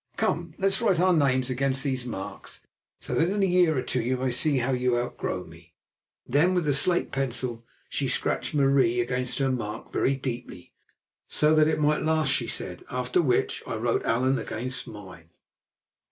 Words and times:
Come, 0.17 0.55
let 0.57 0.69
us 0.69 0.81
write 0.81 0.99
our 0.99 1.13
names 1.13 1.51
against 1.51 1.83
these 1.83 2.05
marks, 2.07 2.65
so 2.99 3.13
that 3.13 3.29
in 3.29 3.43
a 3.43 3.45
year 3.45 3.77
or 3.77 3.83
two 3.83 4.01
you 4.01 4.17
may 4.17 4.31
see 4.31 4.57
how 4.57 4.71
you 4.71 4.97
outgrow 4.97 5.43
me." 5.45 5.75
Then 6.25 6.55
with 6.55 6.65
the 6.65 6.73
slate 6.73 7.11
pencil 7.11 7.63
she 7.87 8.07
scratched 8.07 8.55
"Marie" 8.55 8.99
against 8.99 9.37
her 9.37 9.51
mark 9.51 9.93
very 9.93 10.15
deeply, 10.15 10.73
so 11.27 11.53
that 11.53 11.67
it 11.67 11.79
might 11.79 12.01
last, 12.01 12.31
she 12.33 12.47
said; 12.47 12.83
after 12.89 13.21
which 13.21 13.61
I 13.67 13.75
wrote 13.75 14.01
"Allan" 14.03 14.39
against 14.39 14.87
mine. 14.87 15.29